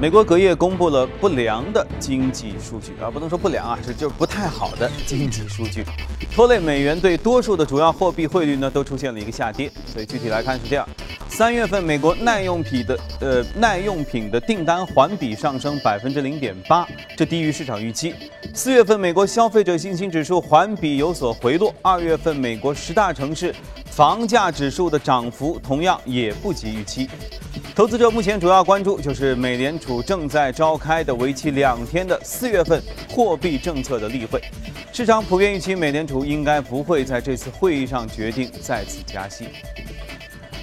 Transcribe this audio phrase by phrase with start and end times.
[0.00, 5.84] 美国隔夜公布了不良的经济数据啊，不能说不良啊，是就是不太好的经济数据，
[6.34, 9.70] 拖累美元对多数的主要货币汇率呢都出现了一个下跌。
[9.86, 10.86] 所以具体来看是这样：
[11.28, 16.86] 三月份美国耐用品的呃耐用品的订单环比上升 百分之零点八，
[17.16, 18.14] 这低于市场预期。
[18.52, 21.72] 四月份美国消费者信心指数环比有所回落。
[21.80, 23.54] 二月份美国十大城市
[23.94, 27.08] 房价指数的涨幅同样也不及预期。
[27.76, 34.42] 投资者目前主要关注就是美联储正在召开的为期两天的四月份货币政策的例会，
[34.92, 39.46] 市场普遍预期美联储应该不会在这次会议上决定再次加息。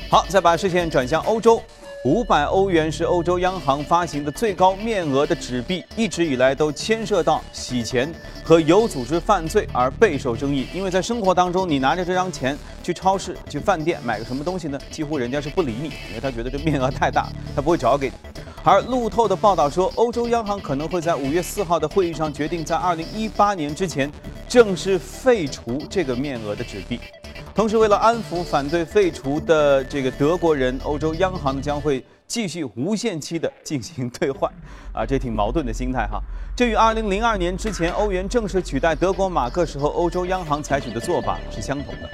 [0.09, 1.63] 好，再把视线转向欧洲。
[2.03, 8.11] 五百欧元是欧洲央行发行的最高面额的纸币，一直以来都牵涉到洗钱
[8.43, 10.65] 和有组织犯罪而备受争议。
[10.73, 14.79] 因为在生活当中，你拿着这张钱去超市、去饭店买个什么东西呢？
[14.89, 18.13] 几乎人家是不理你，因为他觉得这面额太大，他不会找给你。
[18.63, 24.11] 而路透的报道说，欧洲央行可能会在五月四号的会议上决定，在二零一八年之前
[24.49, 26.99] 正式废除这个面额的纸币。
[27.53, 34.49] 同时，为了安抚反对废除的这个德国人，欧洲央行将会继续无限期的进行兑换，
[34.93, 36.21] 啊，这挺矛盾的心态哈。
[36.55, 42.09] 这与2002年之前欧元正式取代德国马克时候，欧洲央行采取的做法是相同的。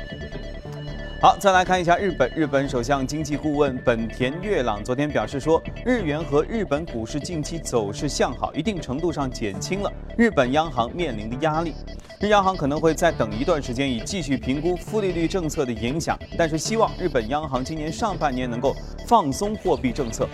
[1.20, 2.32] 好，再来看一下日本。
[2.36, 11.73] 日本首相经济顾问本田月朗昨天表示说，日元和日本股市近期走势向好，一定程度上减轻了日本央行面临的压力。
[12.20, 18.76] 日央行可能会再等一段时间，以继续评估负利率政策的影响，但是希望日本央行今年上半年能够
[19.08, 20.30] 放松货币政策。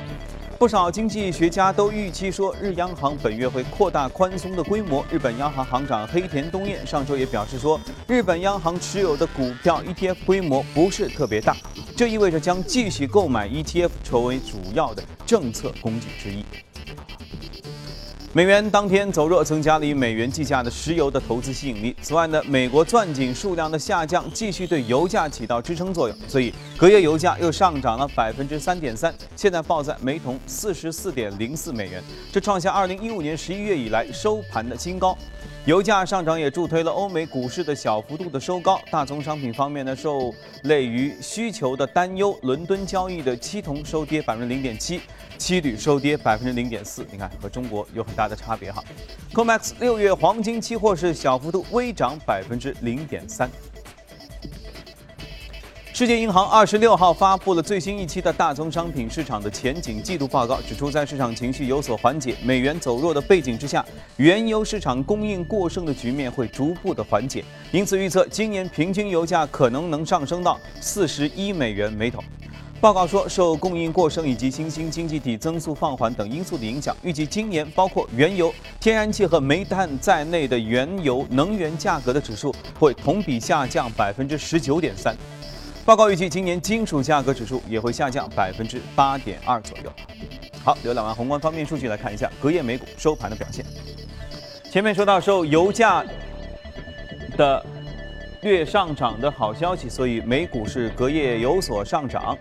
[0.64, 5.06] 不少经济学家都预期说，日央行本月会扩大宽松的规模。
[5.12, 11.58] 日本央行行长黑田东彦上周也表示说，日本央行持有的股票 ETF 规模不是特别大，
[11.98, 16.46] 这意味着将继续购买 ETF 成为主要的政策工具之一。
[18.36, 21.96] 美元当天走弱，增加了以美元计价的石油的投资吸引力。
[22.02, 32.02] 此外呢，美国钻井数量的下降继续对油价起到支撑作用，所以隔夜油价又上涨了百分之三点三，现在报在每桶四十四点零四美元，
[32.32, 35.16] 这创下二零一五年十一月以来收盘的新高。
[35.66, 38.82] 油价上涨也助推了欧美股市的小幅度的收高。
[38.92, 40.34] 大宗商品方面呢，受
[40.64, 45.00] 累于需求的担忧，伦敦交易的期铜收跌百分之零点七，
[45.44, 47.06] 期铝收跌百分之零点四。
[47.12, 48.82] 你看，和中国有很大的差别哈。
[49.34, 53.52] COMEX 六月黄金期货是小幅度微涨百分之零点三。
[55.94, 67.44] 世界银行二十六号发布了最新一期的大宗商品市场的前景季度报告，指出在市场情绪有所缓解、美元走弱的背景之下，原油市场供应过剩的局面会逐步的缓解，
[67.74, 72.24] 因此预测今年平均油价可能能上升到四十一美元每桶。
[72.84, 85.16] 报告说，受供应过剩以及新兴经济体增速放缓等因素的影响，预计今年包括原油、天然气和煤炭在内的原油能源价格的指数会同比下降百分之十九点三。
[85.86, 89.90] 报告预计，今年金属价格指数也会下降百分之八点二左右。
[90.62, 93.66] 好，浏览完宏观方面数据，来看一下隔夜美股收盘的表现。
[94.70, 96.04] 前面说到，受油价
[97.38, 97.66] 的
[98.44, 102.38] 略上涨的好消息，所以美股是隔夜有所上涨。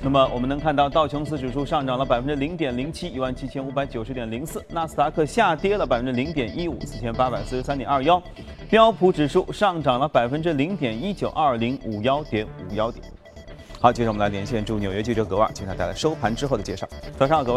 [0.00, 8.20] 那么我们能看到，道琼斯指数上涨了百分之零点零七，一万七千五百九十点零四；纳斯达克下跌了百分之零点一五，四千八百四十三点二幺；
[8.70, 13.04] 标普指数上涨了百分之零点一九，二零五幺点五幺点。
[13.80, 16.86] 好，接着我们来连线驻纽约记者葛万，请他带来收盘之后的介绍。
[17.18, 17.54] 早上好，葛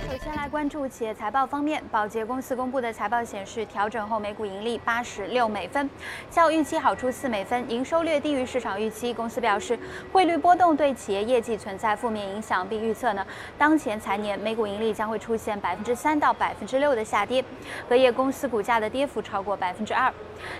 [0.00, 0.18] 首。
[0.18, 5.88] 先来关注企业财报方面，宝洁公司公布的财报显示，调整后每股盈利八十六美分，
[6.30, 9.14] 较预期好出四美分，营收略低于市场预期。
[9.14, 9.78] 公司表示，
[10.12, 13.24] 汇率波动对企业业绩存在负面影响，并预测呢，
[13.56, 17.42] 当前财年每股盈利将会出现百分之三到百分之六的下跌。
[17.88, 20.12] 隔夜公司股价的跌幅超过百分之二。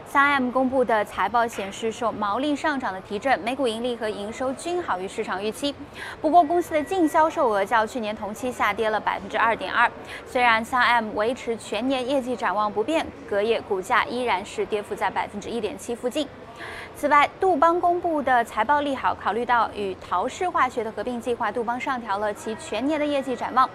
[0.06, 5.74] 三 M 公布的财报显示，受毛利上涨的提振，每股盈利和营收均好于市场预期。
[6.20, 9.54] 不过，公司的净销售额较去年同期下跌了百分之二。
[9.54, 9.90] 点二，
[10.24, 16.28] 虽然三 M 维持全年业绩展望不变，隔夜股价依然是跌幅在百分之一点七附近。
[16.94, 23.68] 此外，杜邦公布的财报利好，考虑到与陶氏化学的合并计划，杜邦上调了其全年的业绩展望。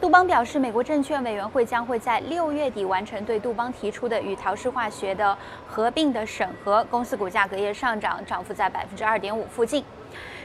[0.00, 5.36] 杜邦表示，美国证券委员会将会在六月底完成对杜邦提出的与陶氏化学的
[5.66, 6.84] 合并的审核。
[6.90, 9.84] 公司股价隔夜上涨，涨幅在百分之二点五附近。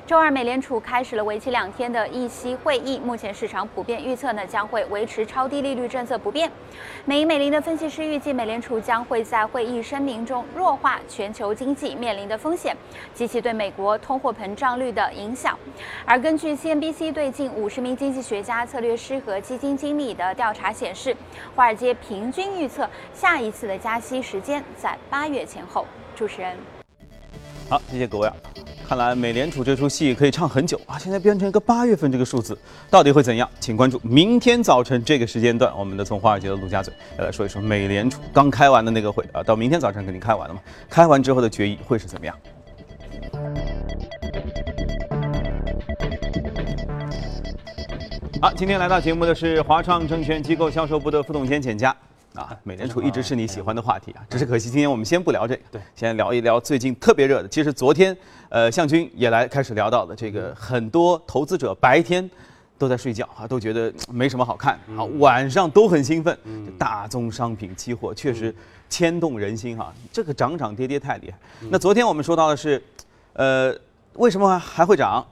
[0.07, 6.51] 周二，美联储开始了为期两天的议息会议，目前市场普遍预测呢将会维持超低利率政策不变。
[7.05, 12.77] 美银美林的分析师预计，美联储将会在会议声明中弱化全球经济面临的风险
[13.15, 15.57] 及其对美国通货膨胀率的影响。
[16.05, 21.17] 而根据 CNBC 对近五十名经济学家、策略师和基金经理的调查显示，
[21.55, 25.83] 华尔街平均预测下一次的加息时间在八月前后。
[26.15, 26.55] 主持人，
[27.67, 28.35] 好，谢谢各位啊。
[28.87, 30.99] 看来美联储这出戏可以唱很久啊！
[30.99, 32.55] 现在变成一个八月份这个数字，
[32.91, 33.49] 到底会怎样？
[33.59, 39.41] 请关注明天早晨这个时间段，我们的从华尔街的陆家嘴要来说一说美联储刚开完的那个会啊。
[39.41, 40.61] 到明天早晨肯定开完了嘛？
[40.87, 42.37] 开完之后的决议会是怎么样？
[48.39, 51.95] 好，今天来到节目的是华创证券机构销售部的副总监简佳。
[52.35, 57.47] 啊，美联储一直是你喜欢的话题啊，只是可惜今天我们先不聊这个，对，先聊一聊最近特别热的。
[57.47, 58.15] 其实昨天，
[58.49, 62.29] 呃，向军也来开始聊到了这个，很多投资者白天
[62.77, 66.37] 都在睡觉啊，都觉得没什么好看啊，晚上都很兴奋。
[66.77, 68.53] 大宗商品期货确实
[68.89, 71.37] 牵动人心哈，这个涨涨跌跌太厉害。
[71.69, 72.83] 那昨天我们说到的是，
[73.33, 73.73] 呃，
[74.15, 75.25] 为什么还会涨？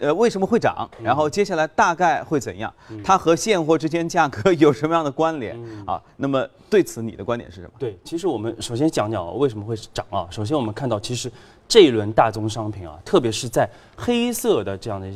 [0.00, 0.88] 呃，为什么会涨？
[1.02, 2.72] 然后接下来大概会怎样？
[3.04, 5.56] 它和现货之间价格有什么样的关联
[5.86, 6.02] 啊？
[6.16, 7.72] 那么对此你的观点是什么？
[7.78, 10.26] 对，其实我们首先讲讲为什么会涨啊。
[10.30, 11.30] 首先我们看到，其实
[11.70, 15.06] 这一轮大宗商品啊，特别是在黑色的这样的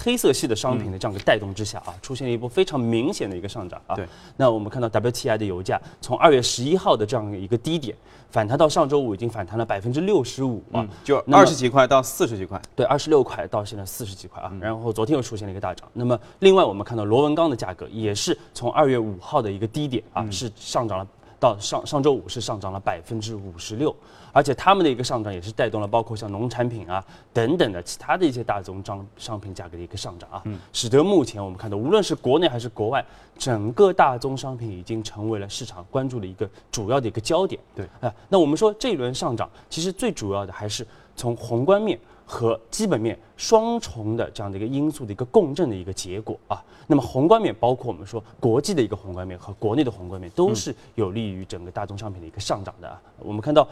[0.00, 3.96] 黑色系的商品的这样的带动之下啊，出现了一波非常明显的一个上涨啊。
[3.96, 4.06] 对。
[4.36, 7.96] 那我们看到 WTI 的油价从二月十一号的这样一个低点。
[8.28, 14.52] 反弹到上周五已经反弹了百分之六十五啊，就二十几块到四十几块，对，二十六块到现在四十几块啊。
[14.60, 15.88] 然后昨天又出现了一个大涨。
[15.92, 21.06] 那么另外我们看到螺纹钢的价格也是从二月五号的一个低点啊，是上涨了。
[21.38, 23.94] 到上上周五是上涨了百分之五十六，
[24.32, 30.42] 而且他们的一个上涨也是带动了包括像农产品啊等等的其他的一些大宗商商品价格的一个上涨啊，
[30.72, 33.04] 使得目前我们看到无论是国内还是国外，
[33.38, 37.60] 整个大宗商品已经成为了市场关注的一个主要的一个焦点。
[37.74, 41.98] 对，啊，那我们说这一轮上涨，其实最主要的还是从宏观面。
[42.26, 53.00] 和基本面双重的这样的一个因素的一个共振的一个结果啊，那么宏观面包括我们说国际的一个宏观面和国内的宏观面都是有利于整个大宗商品的一个上涨的啊。
[53.20, 53.66] 我们看到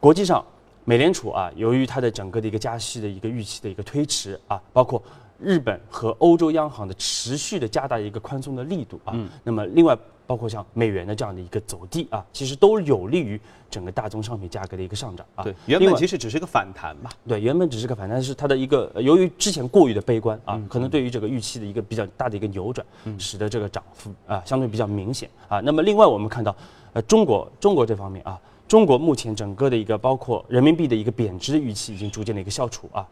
[0.00, 0.44] 国际上，
[0.84, 5.00] 美联储啊，由于它的整个的一个加息的一个预期的一个推迟啊，包括。
[5.42, 9.96] 日本和欧洲央行的持续的加大一个宽松的力度啊，那么另外
[10.26, 15.44] 包括像美元的这样的一个走低啊，其实都有利于整个大宗商品价格的一个上涨啊。
[15.44, 17.10] 对，原本其实只是个反弹吧。
[17.26, 22.86] 对，原本只是个反弹，是它的一个由于之前过于的悲观啊，可能对于这个预期的一个比较大的一个扭转，
[23.18, 25.60] 使得这个涨幅啊相对比较明显啊。
[25.60, 26.54] 那么另外我们看到，
[26.92, 28.40] 呃，中国中国这方面啊。
[28.72, 33.06] 中国目前整个的一个包括人民币的一个贬值的预期已经逐渐的一个消除啊，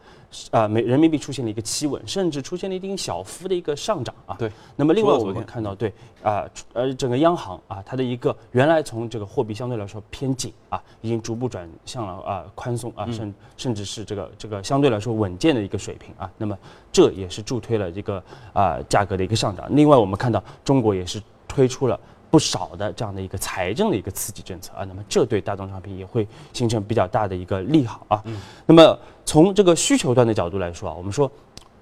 [0.49, 4.35] 啊，美人民币出现了一个企稳，甚至出现了一定小幅的一个上涨啊。
[4.39, 4.51] 对。
[4.75, 5.93] 那么另外我们看到，对
[6.23, 16.27] 啊，呃，整个央行啊，它的一个原来从这个货币相对来说偏紧啊，已经逐步转向了啊宽松啊，甚甚至是这个这个相对来说稳健的一个水平啊。
[16.39, 16.57] 那么
[16.91, 19.67] 这也是助推了这个啊价格的一个上涨。
[19.75, 21.99] 另外我们看到中国也是推出了。
[22.31, 28.23] 不少的这样的一个财政的一个刺激政策啊，那么这对大宗商品也会形成比较大的一个利好啊。
[28.65, 31.29] 那么从这个需求端的角度来说啊，我们说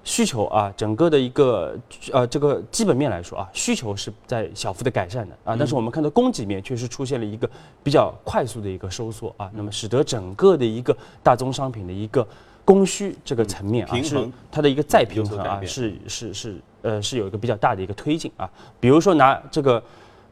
[0.02, 1.78] 需求啊，整个的一个
[2.12, 7.48] 呃这个基本面来说啊，需求是在小幅的改善的啊，但是我们看到供给面确实出现了一个
[7.84, 12.26] 比较快速的一个收缩啊，那么使得整个的一个大宗商品的一个
[12.64, 19.80] 供需这个层面啊，是它的一个再平衡啊，是是是呃是有一个比较大的一个推进啊，比如说拿这个。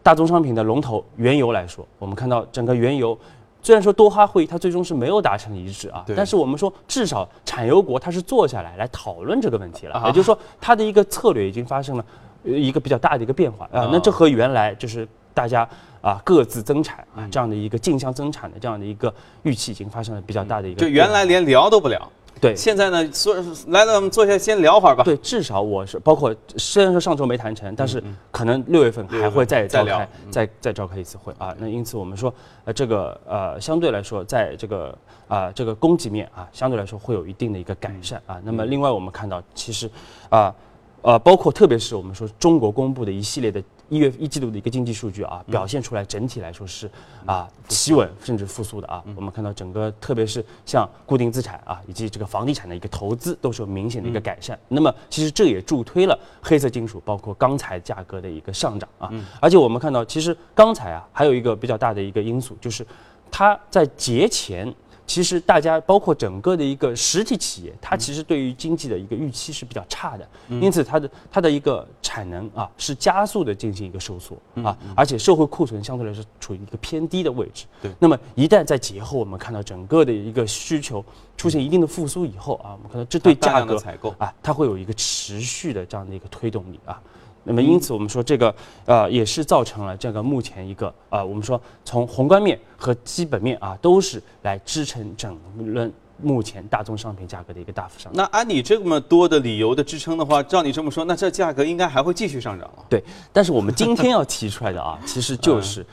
[0.09, 3.15] 大宗商品的龙头原油来说，我们看到整个原油，
[3.61, 12.05] 虽然说多哈会议它最终是没有达成一致啊，但是我们说至少产油国它是坐下来来讨论这个问题了，也就是说它的一个策略已经发生了
[12.43, 13.91] 一个比较大的一个变化啊。
[13.93, 15.69] 那这和原来就是大家
[16.01, 19.13] 啊各自增产啊这样的一个竞相增产的这样的一个
[19.43, 22.01] 预期已经发生了比较大的一个，就原来连聊都不聊。
[22.41, 23.35] 对，现在呢，坐
[23.69, 25.05] 来了，我们坐下先聊会儿吧。
[25.05, 31.55] 对，至少我是包括，虽然说上周没谈成，但是可能六月份还会再召开，再再召开一次会啊。
[31.59, 32.33] 那因此我们说，
[32.65, 34.97] 呃，这个呃，相对来说，在这个
[35.29, 38.41] 啊这个供给面啊，相对来说会有一定的一个改善啊。
[38.45, 39.91] 那么另外我们看到，其实
[40.29, 40.55] 啊
[41.03, 43.63] 呃，包括特别是我们说中国公布的一系列的。
[43.89, 46.91] 一月一季度的一个经济数据啊，表现出来整体来说是
[47.25, 49.03] 啊企稳甚至复苏的啊。
[49.17, 54.59] 我们看到整个特别是像固定资产啊以及这个房地产的一个投资都是有明显的一个改善。
[54.69, 59.11] 那么其实这也助推了黑色金属包括钢材价格的一个上涨啊。
[59.41, 62.87] 而且我们看到其实钢材啊还有一个比较大的一个因素就是
[63.31, 64.73] 它在节前
[65.09, 70.29] 其实大家包括整个的一个实体企业，它其实对于经济的一个预期是比较差的，
[70.61, 74.37] 因此它的它的一个产能啊是加速的进行一个收缩。
[74.63, 77.65] 啊，而且社会库存相对来说处于一个偏低的位置。
[77.81, 77.91] 对。
[77.99, 81.03] 那么一旦在节后我们看到整个的一个需求
[81.39, 84.15] 出现一定的复苏以后啊，我们看到这对价格采购。
[84.19, 87.01] 啊，它会有一个持续的这样的一个推动力啊。
[87.45, 88.55] 那么因此我们说这个
[88.85, 98.15] 呃也是造成了这个目前一个啊、我们说从宏观面和基本面啊都是来支撑整轮目前大宗商品价格的一个大幅上涨。
[98.17, 102.85] 那按你这么多的理由的支撑的话，照你这么说，那这价格应该还会继续上涨了。
[102.89, 103.03] 对，
[103.33, 105.87] 但是我们今天要提出来的啊， 其实就是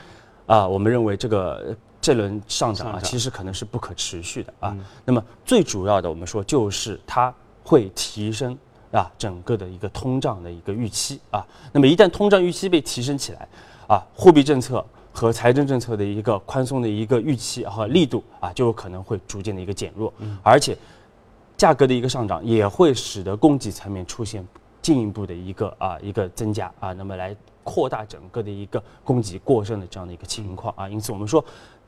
[0.46, 4.76] 啊、我们认为这个这轮上涨啊，涨其实可能是不可持续的啊。
[5.04, 7.32] 那么最主要的，我们说就是它
[7.64, 8.56] 会提升
[8.92, 11.46] 啊整个的一个通胀的一个预期啊。
[11.72, 13.48] 那么一旦通胀预期被提升起来
[13.88, 14.84] 啊，货币政策。
[15.18, 20.12] 和财政政策的一个宽松的一个预期和力度啊，就有可能会逐渐的一个减弱，
[20.42, 20.76] 而且
[21.56, 24.46] 价格的一个上涨也会使得供给层面出现
[24.82, 31.42] 进一步的一个啊一个增加啊，那么来扩大整个的一个供给过剩的这样的一个情况啊，因此我们说。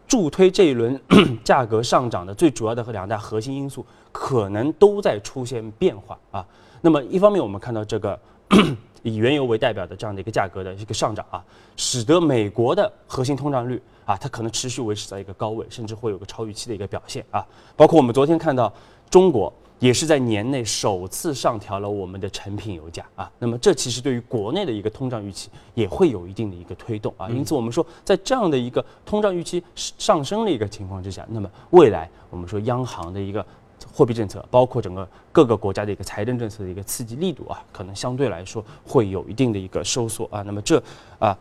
[0.08, 0.98] 助推这一轮
[1.44, 6.44] 价格上涨的最主要的和两大核心因素，可能都在出现变化啊。
[6.80, 8.18] 那么一方面，我们看到这个
[9.02, 11.44] 以原油为代表的这样的一个价格的一个上涨啊，
[11.76, 17.46] 使得美国的核心通胀率啊，它可能持续维持在一个高位，甚至会有个超预期的一个表现啊。
[17.76, 18.72] 包括我们昨天看到
[19.10, 27.28] 中国也是在年内首次上调了我们的成品油价啊，那么这其实对于国内的一个通胀预期也会有一定的一个推动啊。
[27.28, 33.44] 因此我们说，在这样的一个通胀预期上升的一个情况之下，那么未来我们说央行的一个
[33.92, 40.42] 货币政策，包括整个各个国家的一个财政政策的一个刺激力度啊，可能相对来说会有一定的一个收缩啊。
[40.42, 40.82] 那么这
[41.20, 41.38] 啊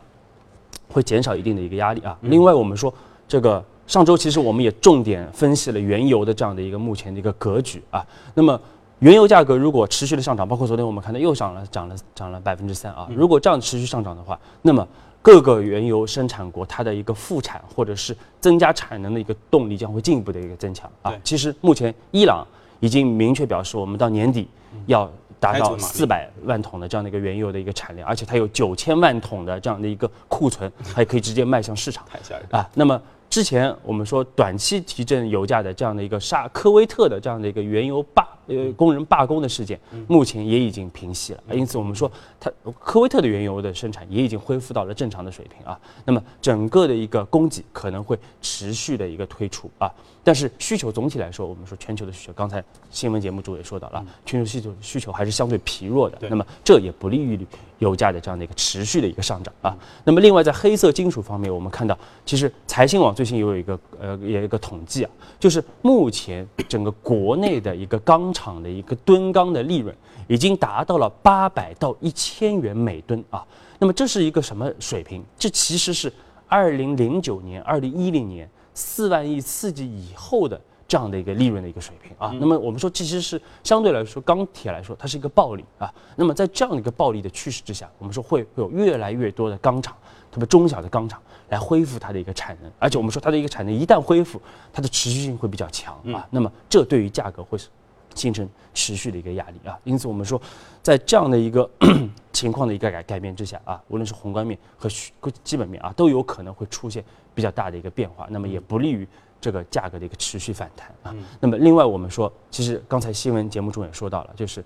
[0.88, 2.16] 会减少一定的一个压力啊。
[2.22, 2.94] 另外，我们说
[3.28, 8.06] 这个上周其实我们也重点分析了原油的这样的一个目前的一个格局啊。
[8.34, 8.60] 那么
[9.00, 13.08] 原油价格如果持续的上涨，包括昨天我们看到又涨了涨了涨了百分之三啊。
[13.16, 14.86] 如果这样持续上涨的话，那么
[15.22, 21.14] 各个原油生产国它的一个复产或者是增加产能的一个动力将会进一步的一个增强啊。
[21.24, 22.46] 其实目前伊朗
[22.80, 24.48] 已经明确表示，我们到年底
[24.86, 32.04] 要达到四百万桶的这样的一个原油的一个产量，而且它有九千万桶的这样的一个库存，还可以直接卖向市场。
[32.10, 32.46] 太吓人。
[32.52, 33.00] 啊，那么
[33.38, 41.44] 之前我们说短期提振油价的这样的一个沙科威特的这样的一个原油罢呃工人罢工的事件，目前也已经平息了。
[41.52, 45.80] 因此我们说它科威特的原油的生产也已经恢复到了正常的水平啊。
[46.04, 49.88] 那么整个的一个供给可能会持续的一个推出啊，
[50.28, 56.18] 但是需求总体来说，我们说全球的需求，刚才新闻节目组也说到了，全球需求需求还是相对疲弱的。
[56.30, 57.40] 那么这也不利于
[57.80, 59.74] 油价的这样的一个持续的一个上涨啊。
[60.04, 69.96] 那么另外在黑色金属方面，我们看到其实财新网最近也有一个呃也有一个统计啊，就是目前整个国内的一个钢厂的一个吨钢的利润
[70.28, 73.46] 已经达到了八百到一千元每吨啊。
[73.80, 75.24] 那么这是一个什么水平？
[75.40, 76.12] 这其实是
[76.50, 82.32] 二零零九年、二零一零年四万亿刺激以后的这样的一个利润的一个水平啊。
[82.40, 85.92] 那么我们说，其实是相对来说，钢铁来说，它是一个暴利啊。
[86.16, 89.96] 那么在这样的一个暴利的趋势之下，我们说会会有越来越多的钢厂，
[90.32, 91.20] 特别中小的钢厂
[91.50, 94.40] 来恢复它的一个产能，而且我们说它的一个产能一旦恢复，
[94.72, 96.28] 它的持续性会比较强啊。
[96.30, 97.70] 那么这对于价格会是
[98.14, 99.78] 形成持续的一个压力啊。
[99.84, 100.40] 因此我们说，
[100.84, 101.68] 在这样的一个
[102.32, 105.12] 情况的一个改改变之下啊，无论是宏观面和虚
[105.44, 107.04] 基本面啊，都有可能会出现
[107.38, 109.08] 比较大的一个变化，那么也不利于
[109.40, 111.16] 这个价格的一个持续反弹啊。
[111.40, 114.66] 那么另外我们说，其实刚才新闻节目中也说到了，就是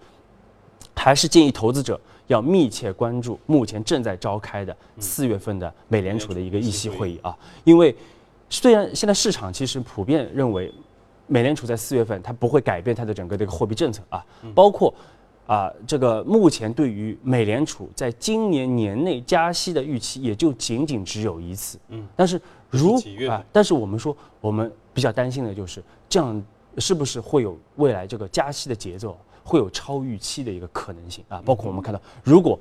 [0.96, 7.94] 还是建议投资者要密切关注目前正在召开的四月份的美联储的一个议息会议啊，因为
[8.50, 10.74] 虽然现在市场其实普遍认为
[11.28, 14.26] 美联储在四月份它不会改变它的整个的一个货币政策啊，
[14.56, 14.94] 包括
[15.46, 22.40] 啊这个目前对于美联储在今年年内加息的预期也就仅仅只有一次，嗯，但是
[22.72, 22.96] 如
[23.30, 26.44] 啊，但是我们说我们比较担心的就是这样
[26.78, 31.42] 是不是会有未来这个加息的节奏会有超预期的一个可能性啊？
[31.46, 32.60] 包括我们看到，如果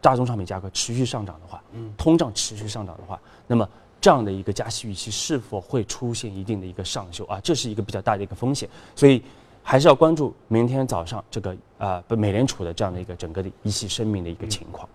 [0.00, 3.68] 大宗商品价格持续上涨的话，嗯通胀持续上涨的话，那么
[4.00, 7.40] 这样的一个加息预期是否会出现一定的一个上修啊？
[7.40, 9.22] 这是一个比较大的一个风险，所以
[9.62, 14.88] 还是要关注明天早上这个啊、呃美联储的这样的一个整个的一系声明的一个情况。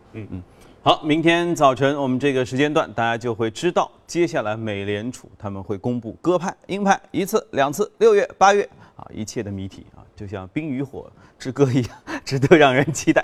[0.84, 11.08] 好，明天早晨我们这个时间段，大家就会知道接下来美联储他们会公布鸽派、鹰派一次、两次，六月、八月啊，一切的谜题啊，就像《冰与火
[11.38, 11.92] 之歌》一样，
[12.26, 13.24] 值得让人期待。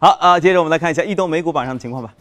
[0.00, 2.12] 好啊，接着我们来看一下异动美股榜上的情况吧。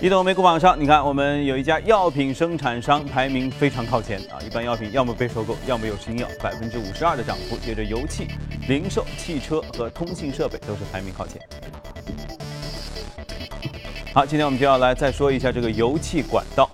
[0.00, 7.56] 移动美股榜上，你看我们有一家药品生产商排名非常靠前啊，一般药品要么被收购，要么有新药，百分之五十二的涨幅。
[7.58, 8.26] 接着油气、
[8.68, 11.42] 零售、汽车和通信设备都是排名靠前。
[14.14, 16.70] 好，今天我们就要来再说一下这个油气管道。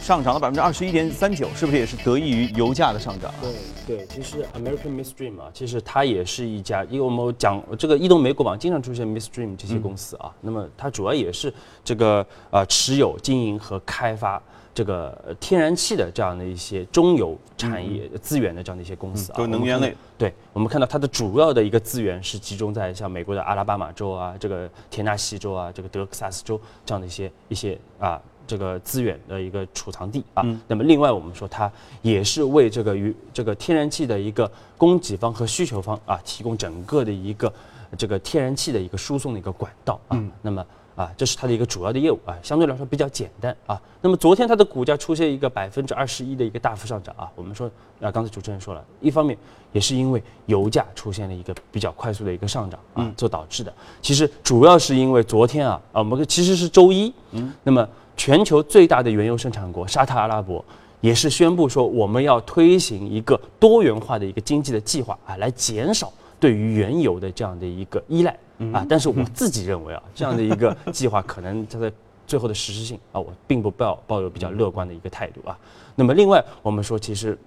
[0.00, 3.40] 上涨了百分之二十一点三九，是不是也是得益于油价的上涨啊？
[3.86, 14.40] 对对，其实 American Midstream 啊，其实它也是一家，因为我们讲这个移动美股榜经常出现 Midstream 这些公司啊，那么它主要也是这个呃持有、经营和开发
[14.74, 19.96] 这个天然气的这样的一些中游产业资源的这样的一些公司啊，都能源类。
[20.18, 28.20] 对，我们看到它的主要的一个资源是集中在像美国的阿拉巴马州啊、这个田纳西州啊、这个德克萨斯州这样的一些一些啊。
[28.46, 37.50] 这个资源的一个储藏地啊，那么另外我们说它也是为这个与这个天然气的一个供给方和需求方啊提供整个的一个
[37.96, 40.62] 这个天然气的一个输送的一个管道啊，那么
[40.94, 43.80] 啊这是它的一个主要的业务啊，相对来说比较简单啊。
[44.00, 47.70] 那么昨天它的股价出现一个百分之二十一的一个大幅上涨啊，我们说
[48.00, 49.36] 啊刚才主持人说了一方面
[49.72, 57.86] 也是因为油价出现了一个比较快速的一个上涨啊所导致的，其实主要是因为昨天啊啊我们其实是周一，嗯，那么。
[58.16, 60.64] 全球最大的原油生产国沙特阿拉伯
[61.00, 68.38] 也是宣布说，我们要推行一个多元化的一个经济的计划啊，来减少对于原油的这样的一个依赖
[68.72, 68.84] 啊。
[68.88, 71.92] 但是我自己认为啊，这样的一个 计划可能它的
[72.26, 75.58] 最后的实施性啊，我并不抱抱有比较乐观的一个态度啊。
[75.94, 77.38] 那么另外我们说，其实。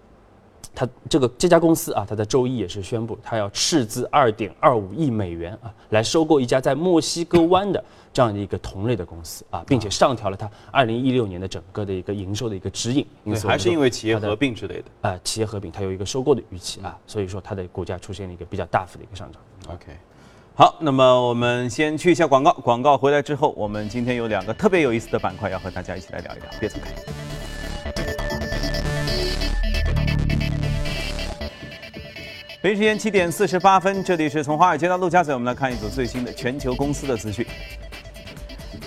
[0.76, 7.84] 他这个这家公司啊，他在周一也是宣布，他要斥资二点二五亿美元啊，来收购一家在墨西哥湾的
[8.14, 13.04] 这样的一个同类的公司啊，并且上调了他二零一六年的整个的一个营收的一个指引。
[13.24, 19.42] 因此还是因为企业合并之类的啊，企业合并它有一个收购的预期啊，所以说它的股价出现了一个比较大幅的一个上涨。
[19.74, 19.86] OK，
[20.60, 26.90] 好，那么我们先去一下广告，广告回来之后，我们今天有两个特别有意思的板块要和大家一起来聊一聊，别走开。
[32.60, 37.46] 北京时间七点四十八分，这里是从华尔街到陆家嘴，我们来看一组最新的全球公司的资讯。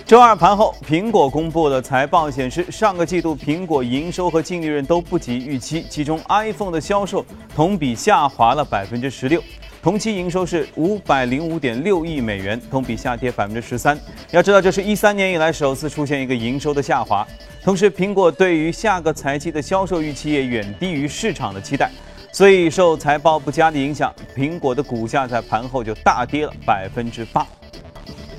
[0.04, 7.24] 周二盘后，苹果公布的财报显示，上个季度苹果营收和净利润都不及预期，其中 iPhone 的销售
[7.54, 9.40] 同比下滑了百分之十六，
[9.82, 13.98] 同期营收是五百零五点六亿美元，同比下跌百分之十三。
[14.30, 17.26] 要知道，这是一三年以来首次出现一个营收的下滑。
[17.62, 21.90] 同时，苹果对于下个财季的销售预期也远低于市场的期待。
[22.30, 27.46] 所以，受财报不佳的影响，苹果的股价在盘后就大跌了百分之八。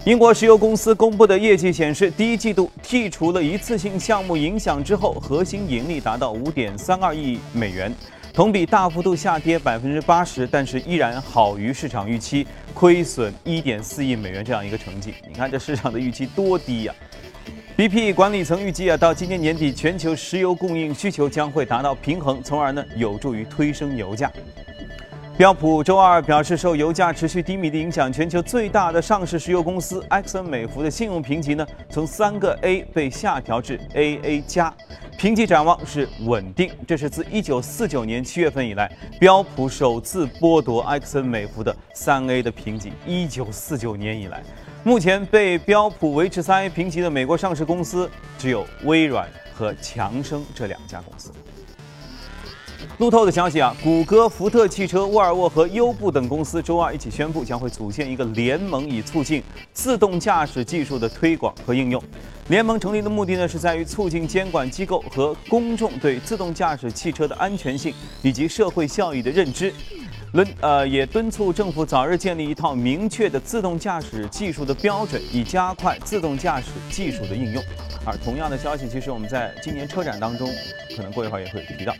[0.06, 7.94] 英国石油公司公布的业绩显示，第一季度剔除了一次性项目影响之后，核心盈利达到五点三二亿美元，
[8.34, 15.14] 同比大幅度下跌百分之八十，但是依然好于市场预期，亏损一点四亿美元这样一个成绩。
[15.28, 16.96] 你看这市场的预期多低呀
[17.78, 24.32] ！BP 管理层预计啊，到今年年底，全球石油供应需求将会达到平衡，从而呢有助于推升油价。
[25.38, 34.72] 标普周二表示，受油价持续低迷的影响，全球最大的上市石油公司埃克森美孚的信用评级呢从三个 A 被下调至 AA 加，
[35.18, 36.70] 评级展望是稳定。
[36.86, 42.94] 这是自1949年7月份以来，标普首次剥夺埃克森美孚的三 A 的评级。
[43.08, 44.44] 1949年以来。
[44.84, 51.32] 目前被标普维持三 A 评级的美国上市公司只有微软和强生这两家公司。
[53.02, 59.42] 路透的消息啊，谷歌、福特汽车、沃尔沃和优步等公司周二一起宣布，将会组建一个联盟，以促进
[59.74, 62.00] 自动驾驶技术的推广和应用。
[62.50, 69.74] 联盟成立的目的呢，是在于促进监管机构和公众对自动驾驶汽车的安全性以及社会效益的认知。
[70.32, 77.64] 敦呃也敦促政府早日建立一套明确的自动驾驶技术的标准，以加快自动驾驶技术的应用。
[78.06, 80.48] 而同样的消息，其实我们在今年车展当中，
[80.96, 81.96] 可能过一会儿也会提到。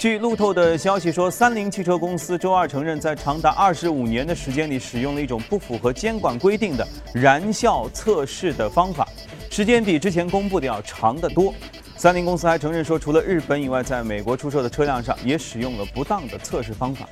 [0.00, 9.06] 据路透的消息说，三菱汽车公司周二承认，在长达二十五年的时间里，使用了一种不符合监管规定的燃效测试的方法，
[9.50, 11.52] 时间比之前公布的要长得多。
[11.98, 17.06] 三菱公司还承认说，除了日本以外，在美国出售的车辆上也使用了不当的测试方法。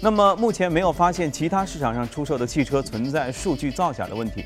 [0.00, 4.44] 那么目前没有发现其他市场上出售的汽车存在数据造假的问题。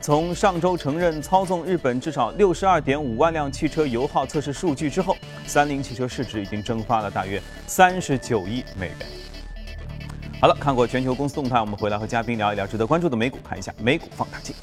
[0.00, 8.96] 从上周承认操纵日本至少六十二点五万辆汽车油耗测试数据之后，三菱汽车市值已经蒸发了大约三十九亿美元。
[10.40, 14.54] 好了，看过全球公司动态，我们回来和嘉宾聊一聊值得关注的美股，看一下美股放大镜。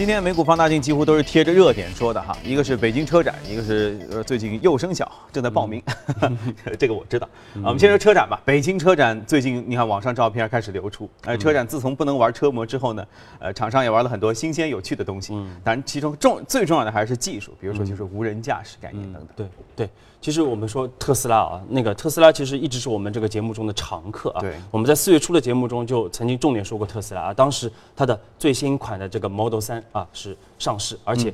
[0.00, 5.82] 今天美股放大镜几乎都是贴着热点说的哈，一个是北京车展，一个是呃最近幼升小正在报名，
[6.80, 7.28] 这个我知道。
[7.56, 8.40] 啊，我们先说车展吧。
[8.42, 13.06] 北京车展最近你看网上照片开始流出，呃，车展自从不能玩车模之后呢，
[13.40, 15.34] 呃，厂商也玩了很多新鲜有趣的东西。
[15.34, 19.28] 嗯，当然其中重最重要的还是技术，比如说就是无人驾驶概念等等。
[19.36, 19.90] 对对。
[20.20, 24.40] 其实我们说特斯拉啊，那个特斯拉其实一直是我们这个节目中的常客啊。
[24.42, 24.54] 对。
[24.70, 31.32] 我们在四月初的节目中就曾经重点说过特斯拉啊，当时它的最新款的这个 Model 三啊是上市，而且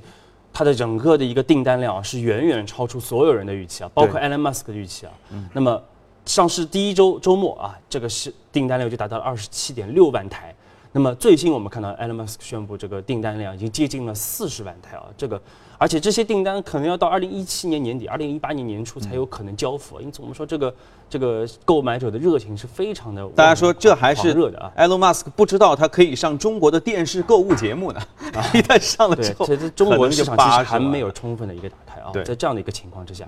[0.53, 5.12] 它的整个的一个订单量啊是远远超出所有人的预期啊，包括 Elon Musk 的预期啊。
[5.31, 5.49] 嗯。
[5.53, 5.83] 那么
[6.25, 10.55] 上市第一周周末啊，这个是订单量就达到了二十七点六万台。
[10.92, 15.42] 那么最新我们看到 Elon Musk 宣布这个订单量已经接近了四十万台啊，这个。
[15.79, 20.75] 而且这些订单可能要到二零一七年年底、二零一八年年初才有可能交付，因此我们说这个
[21.09, 23.27] 这个购买者的热情是非常的。
[23.31, 28.01] 大家说这还是热的啊？Elon Musk 不知道他可以上中国的电视购物节目呢，
[28.55, 32.11] 一旦上了之后，这中国市场其实还没有充分的一个打开啊。
[32.25, 33.27] 在这样的一个情况之下，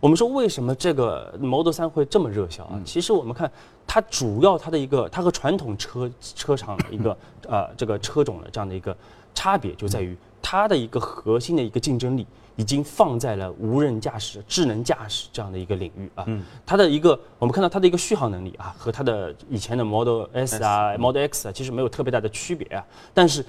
[0.00, 2.80] 我们说为什么这个 Model 3会这么热销啊？
[2.84, 3.50] 其实我们看
[3.86, 8.96] 它主要它的一个它和传统车车厂的一个呃这个车种的这样的一个
[9.34, 10.16] 差别就在于。
[10.42, 12.26] 它的一个核心的一个竞争力
[12.56, 16.24] 已经放在了无人驾驶、智能驾驶这样的一个领域啊。
[16.26, 16.42] 嗯。
[16.66, 22.84] 它的一个，我们看到它的一个续航能力啊，和它的以前的 Model S 啊、Model X 啊，其实没有特别大的区别啊。
[23.14, 23.44] 但是，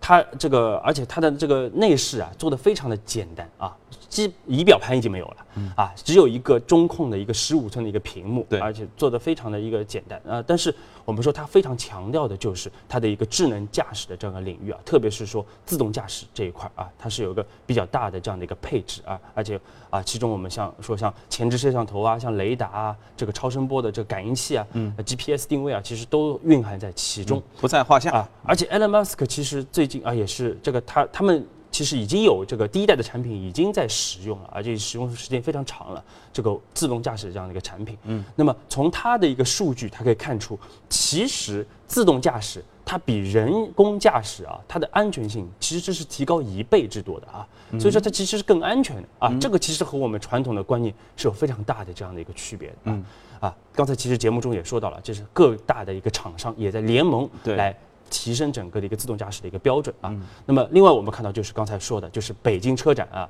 [0.00, 3.76] 它这个，而且它的这个内饰啊，做的非常的简单啊。
[4.08, 5.36] 机仪表盘已经没有了，
[5.74, 10.42] 啊，只有一个中控的一个十五寸的一个屏幕，对，而且做的非常的一个简单啊。
[10.46, 10.74] 但是
[11.06, 28.28] 我们说它非常强调的就是它的一个智能驾驶的这样的领域啊，特别是说自动驾驶这一块啊，它是有一个比较大的这样的一个配置啊，而且啊，其中我们像说像前置摄像头啊，像雷达啊，这个超声波的这个感应器啊，嗯，GPS 定位啊，其实都蕴含在其中，不在话下啊。
[28.44, 31.46] 而且 Elon Musk 其实最近啊，也是这个他他们。
[31.76, 36.02] 其实已经有这个第一代的产品已经在使用了，而且使用时间非常长了。
[36.32, 40.58] 这个自动驾驶这样的一个产品，嗯，那么从它的一个数据，它可以看出，
[40.88, 47.46] 其实自动驾驶它比人工驾驶啊，它的安全性其实这是提高一倍之多的啊。
[47.78, 49.30] 所以说它其实是更安全的啊。
[49.38, 52.74] 这个其实和我们传统的观念是有非常大的这样的一个区别的。
[52.84, 53.04] 嗯，
[53.38, 57.76] 啊，刚才其实节目中也说到了，就是各大的一个厂商也在联盟来。
[58.10, 60.14] 提升整个的一个自动驾驶的一个标准啊。
[60.44, 63.28] 那么，另外我们看到就是刚才说的，就是北京车展啊，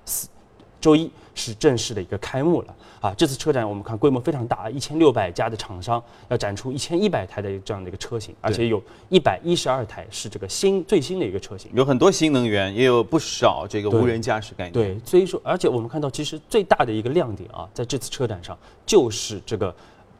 [0.80, 3.14] 周一是正式的一个开幕了啊。
[3.16, 14.72] 这次车展我们看规模非常大，一千六百家的厂商要展出一千一百台的这样的一个车型，而且有一百一十二台是这个新最新的一个车型，有很多新能源，也有不少这个无人驾驶概念。
[14.72, 19.74] 对，所以说，而且我们看到其实最大的一个亮点啊，在这次车展上就是这个。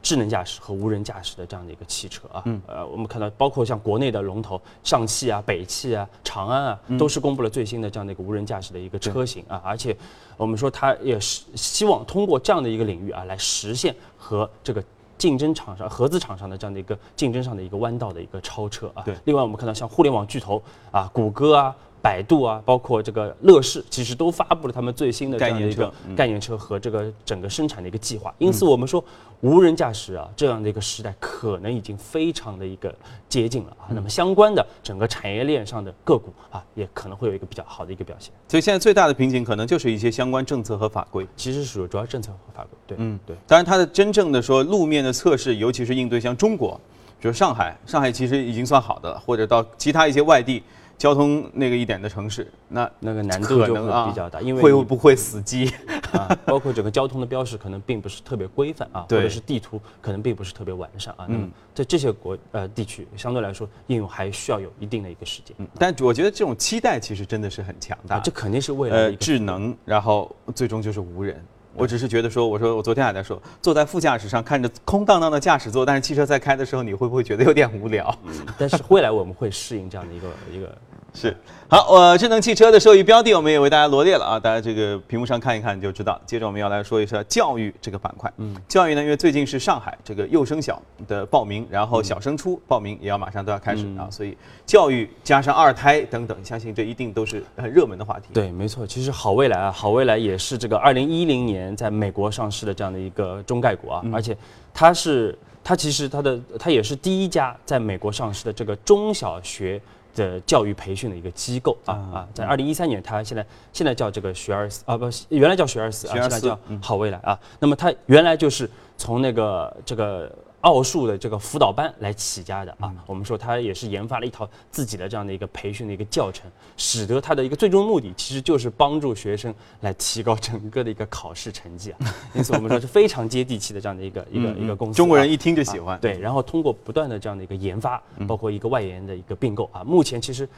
[0.07, 9.97] 智能驾驶和无人驾驶的这样的一个汽车啊，呃，我们看到包括像国内的龙头上汽啊、北汽啊、长安啊，都是公布了最新的这样的一个无人驾驶的一个车型啊，而且
[10.37, 14.81] 我们说它也是希望通过这样的一个领域啊，来实现和这个
[15.19, 19.03] 竞争厂商、合资厂商的这样的一个竞争上的一个弯道的一个超车啊。
[19.03, 19.13] 对。
[19.25, 21.75] 另外，我们看到像互联网巨头啊，谷歌啊。
[22.07, 28.33] 百度啊，包括这个乐视，其实都发布了他们最新的这样的一个概念车和这个整个生产的一个计划。
[28.39, 29.05] 因此，我们说
[29.41, 32.95] 无人驾驶啊这样的一个时代，可能已经非常的一个
[33.29, 33.91] 接近了啊。
[33.91, 38.33] 那么相关的整个产业链上的个股啊，也可能会有一个比较好的一个表现。
[38.47, 42.71] 所以现在最大的瓶颈可能就是一些相关政策和法规，其实属于主要政策和法规。
[42.87, 43.35] 对，嗯，对。
[43.49, 46.81] 当然，它的真正的说路面的测试，尤其是应对像中国，
[47.19, 50.63] 比如上海，上海其实已经算好的了，或者到其他一些外地。
[50.99, 55.71] 交通那个一点的城市，那那个难度就会比较大，因为会不会死机
[56.13, 56.27] 啊？
[56.47, 61.27] 包括整个交通的标识可能并不是特别规范啊，或者是地图可能并不是特别完善啊。
[61.29, 65.55] 嗯，在这些国呃地区，相对来说应用还需要有一定的一个时间。
[65.59, 71.45] 嗯，但我觉得这种期待其实真的是很强大，这肯定是未来的智能，然后最终就是无人。
[71.77, 78.17] 我只是觉得说，我说我昨天还在说，坐在副驾驶上看着空荡荡的驾驶座，但是汽车在开的时候，你会不会觉得有点无聊？
[78.59, 80.77] 但是未来我们会适应这样的一个一个。
[81.17, 81.35] 是，
[81.67, 86.21] 好，呃，智能汽车的受益标的我们也为大家罗列了啊，大家这个屏幕上看一看就知道。
[86.27, 98.27] 接着我们要来说一下教育这个板块，嗯，教育呢，因为最近是上海这个幼升小的报名，然后小升初报名也要马上都要开始啊，所以教育加上二胎等等，相信这一定都是很热门的话题。
[98.35, 104.37] 对，没错，其实好未来啊，好未来也是这个二零一零年在美国上市的这样的一个中概股啊，而且
[104.75, 109.81] 它是它其实它的它也是第一家在美国上市的这个中小学。
[110.17, 117.39] 的教育培训的一个机构啊啊，在二零一三年，它现在现在叫这个学而思啊不，原来叫学而思啊，现在叫好未来啊。
[117.61, 122.93] 那么它原来就是从那个这个奥数的这个辅导班来起家的啊。
[123.07, 131.99] 我们说他也是研发了一套自己的这样的一个培训的一个教程，使得他的一个最终目的其实就是帮助学生来提高整个的一个考试成绩啊。
[132.35, 134.97] 因此我们说是非常接地气的这样的一个一个一个公司。
[134.97, 135.99] 中国人一听就喜欢。
[136.01, 140.49] 对，然后通过不断的这样的一个研发，包括一个外延的一个并购啊，目前其实。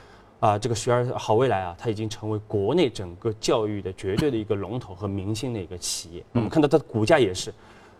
[0.41, 6.25] 啊，这个学而好未来啊，它已经成为国内整个教育的绝对的一个龙头和明星的一个企业。
[6.31, 7.53] 我们看到它的股价也是，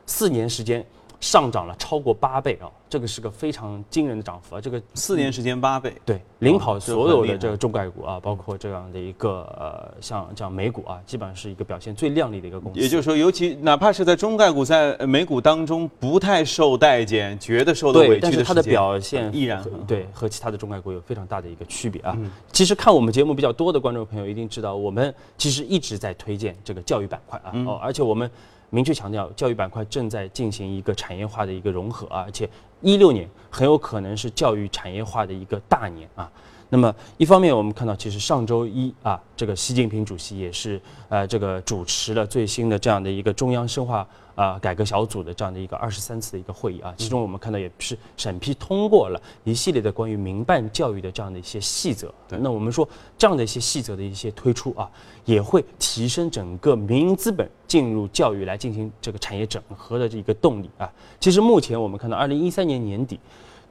[0.07, 0.87] 四年时间。
[1.20, 4.61] 上涨了超过八倍啊，这个是个非常惊人的涨幅啊！
[4.61, 12.78] 这个四年时间八倍，对，领跑所有的这个中概股啊，包括这样的一个呃，像这样美股啊，基本上是一个表现最亮丽的一个公司。
[12.78, 22.16] 也就是说，尤其哪怕是在中概股在美股当中不太受待见，觉得受到委屈的但是它的表现依然对和其他的中概股有非常大的一个区别啊。
[22.52, 28.31] 其实看我们节目比较多的观众朋友一定知道，我们其实一直在推荐这个教育板块啊，哦，而且我们。
[28.70, 32.48] 明确强调，教育板块正在进行一个产业化的一个融合啊，而且
[32.83, 36.31] 一六年很有可能是教育产业化的一个大年啊。
[36.70, 44.07] 那么一方面，我们看到其实上周一啊，这个习近平主席也是呃这个主持了最新的这样的一个中央深化。
[44.38, 52.14] 啊，改革小组的这样的一个二十三次的一个会议啊，其中我们看到也是审批通过了一系列的关于民办教育的这样的一些细则。
[52.28, 54.88] 那我们说这样的一些细则的一些推出啊，
[55.24, 60.88] 也会提升整个民营资本进入教育来进行这个产业整合的这一个动力啊。
[61.18, 63.18] 其实目前我们看到，二零一三年年底，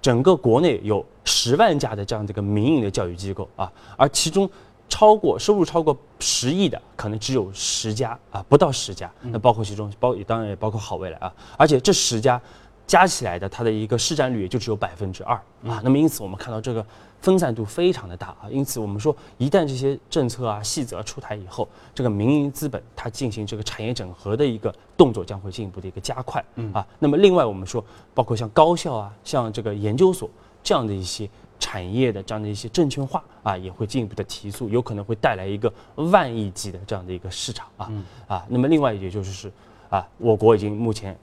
[0.07, 4.49] 整个国内有十万家的这样的一个民营的教育机构啊，而其中。
[4.89, 9.11] 超过收入超过十亿的，可能只有十家啊，不到十家。
[9.21, 11.29] 那包括其中包，当然也包括好未来啊。
[11.57, 12.41] 而且这十家
[12.87, 15.81] 加起来的，它的一个市占率也就只有百分之二啊。
[15.83, 16.85] 那么因此我们看到这个
[17.21, 18.49] 分散度非常的大啊。
[18.49, 26.85] 因此我们说，一旦这些政策啊细则出台以后，这个民营资本它进行这个产业整合的一个动作将会进一步的一个加快啊。
[26.99, 30.29] 那么另外我们说，包括像高校啊，像这个研究所
[30.63, 31.29] 这样的一些。
[31.59, 37.91] 产业的这样的一些证券化啊，也会进一步的提速，有可能会带来一个万亿级的这样的一个市场啊
[38.27, 38.45] 啊。
[38.47, 39.51] 那么另外也就是是
[39.89, 41.17] 啊，我国已经目前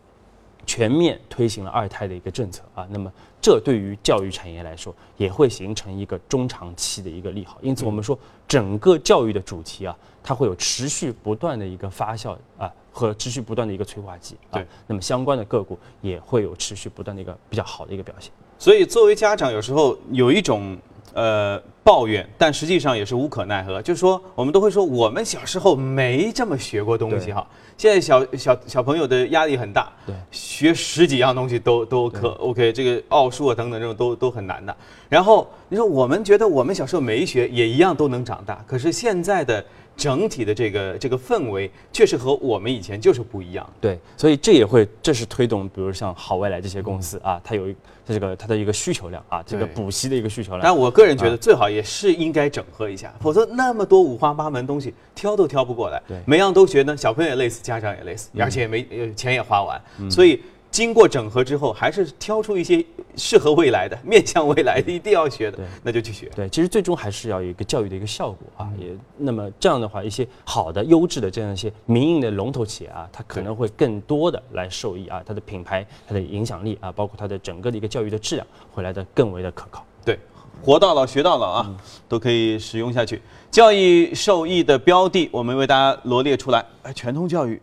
[0.64, 7.58] 全面推行了二胎的一个政策啊，那么这对于教育产业来说也会形成一个中长期的一个利好。
[7.62, 14.60] 因此我们说整个教育的主题啊，它会有持续不断的一个发酵啊和持续不断的一个催化剂啊。
[14.86, 18.32] 那么相关的个股也会有持续不断的一个比较好的一个表现。
[18.58, 20.78] 所以，作为家长，有时候有一种
[21.14, 23.80] 呃抱怨，但实际上也是无可奈何。
[23.80, 27.46] 就是说，我们都会说，我们小时候没这么学过东西哈。
[27.76, 34.76] 现在小小小朋友的压力很大，对，学十几样东西都都可 OK，这个奥数啊等等这种都都很难的。
[35.08, 39.64] 然后你说，我们觉得我们小时候没学也一样都能长大，可是现在的。
[39.96, 43.68] 整体的这个这个氛围确实和我们以前就是不一样。
[43.80, 47.68] 对，所以这也会，这是推动，比如像好未来这些公司啊，它有
[48.06, 50.62] 它这个它的一个需求量啊，这个补习的一个需求量。
[50.62, 56.02] 但我个人觉得最好也是应该整合一下，否则那么多五花八门东西挑都挑不过来。
[56.08, 60.40] 对，每样都学呢，小朋友也累死，家长也累死，而且也没钱也花完，所以。
[60.74, 62.84] 经过整合之后，还是挑出一些
[63.14, 66.28] 适合未来的、面向未来的，一定要学的，那就去学。
[66.34, 68.68] 对，其实最终还是要有一个教育的一个效果啊。
[68.76, 75.22] 也那么这样的话，一些好的、优质的这样一些民营的龙头企业啊，它可能会更多的来受益啊。
[75.24, 79.86] 它的品牌、它的影响力啊，包括它的整个的一个教育的质量，会来的更为的可靠。
[80.04, 80.18] 对，
[80.60, 81.76] 活到老学到老啊，
[82.08, 83.22] 都可以使用下去。
[83.48, 86.66] 教育受益的标的，我们为大家罗列出来。
[86.82, 87.62] 哎，全通教育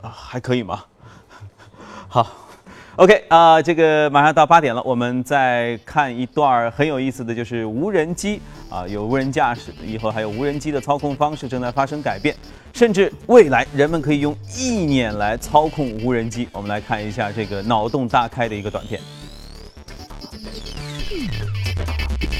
[0.00, 0.84] 啊，还可以吗？
[2.14, 2.46] 好
[2.94, 12.36] ，OK 啊，这个马上到八点了，我们再看一段很有意思的就是无人机啊，有无人驾驶，以后还有无人机的操控方式正在发生改变，
[12.72, 16.48] 甚至未来人们可以用意念来操控无人机。
[16.52, 19.00] 我们来看一下这个脑洞大开的一个短片。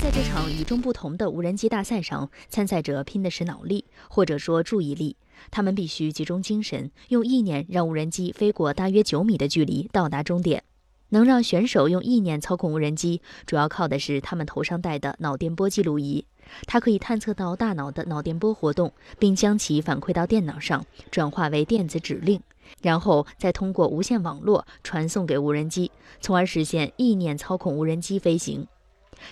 [0.01, 5.17] 在这场与众不同的无人机大赛上，参赛者拼的是脑力，或者说注意力。
[5.51, 10.63] 他们必须集中精神，用意念让无人机飞过大约九米的距离到达终点。
[11.11, 16.25] 能让选手用意念操控无人机，主要靠的是他们头上戴的脑电波记录仪。
[16.67, 22.41] 它可以探测到大脑的脑电波活动，并将其反馈到电脑上，转化为电子指令，
[22.83, 28.67] 然后再通过无线网络传送给无人机，从而实现意念操控无人机飞行。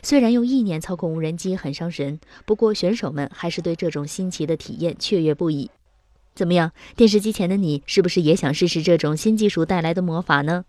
[0.02, 5.68] 虽然用意念操控无人机很伤神，不过选手们还是对这种新奇的体验雀跃不已。
[6.34, 6.72] 怎么样？
[6.96, 10.64] 电视机前的你是不是也想试试这种新技术带来的魔法呢？